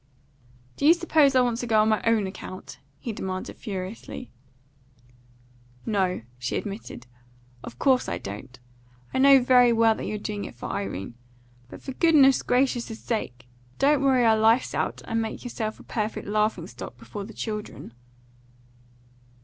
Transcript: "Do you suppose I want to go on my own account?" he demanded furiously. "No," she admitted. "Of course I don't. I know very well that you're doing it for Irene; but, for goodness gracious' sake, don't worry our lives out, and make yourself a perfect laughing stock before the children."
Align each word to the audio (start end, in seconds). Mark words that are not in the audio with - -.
"Do 0.77 0.87
you 0.87 0.95
suppose 0.95 1.35
I 1.35 1.41
want 1.41 1.57
to 1.59 1.67
go 1.67 1.79
on 1.83 1.89
my 1.89 2.01
own 2.07 2.25
account?" 2.25 2.79
he 2.97 3.13
demanded 3.13 3.55
furiously. 3.55 4.31
"No," 5.85 6.23
she 6.39 6.55
admitted. 6.57 7.05
"Of 7.63 7.77
course 7.77 8.09
I 8.09 8.17
don't. 8.17 8.59
I 9.13 9.19
know 9.19 9.39
very 9.43 9.71
well 9.71 9.93
that 9.93 10.05
you're 10.07 10.17
doing 10.17 10.45
it 10.45 10.55
for 10.55 10.69
Irene; 10.71 11.13
but, 11.69 11.83
for 11.83 11.91
goodness 11.93 12.41
gracious' 12.41 12.99
sake, 12.99 13.47
don't 13.77 14.01
worry 14.01 14.25
our 14.25 14.37
lives 14.39 14.73
out, 14.73 15.03
and 15.05 15.21
make 15.21 15.43
yourself 15.43 15.79
a 15.79 15.83
perfect 15.83 16.27
laughing 16.27 16.65
stock 16.65 16.97
before 16.97 17.23
the 17.23 17.31
children." 17.35 17.93